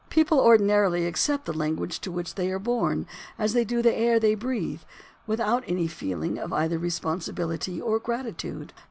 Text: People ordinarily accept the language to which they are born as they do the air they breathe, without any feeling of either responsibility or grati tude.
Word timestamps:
People 0.09 0.39
ordinarily 0.39 1.05
accept 1.05 1.45
the 1.45 1.53
language 1.53 1.99
to 1.99 2.09
which 2.11 2.33
they 2.33 2.49
are 2.51 2.57
born 2.57 3.05
as 3.37 3.53
they 3.53 3.63
do 3.63 3.83
the 3.83 3.93
air 3.95 4.19
they 4.19 4.33
breathe, 4.33 4.81
without 5.27 5.63
any 5.67 5.85
feeling 5.87 6.39
of 6.39 6.51
either 6.51 6.79
responsibility 6.79 7.79
or 7.79 7.99
grati 7.99 8.35
tude. 8.35 8.73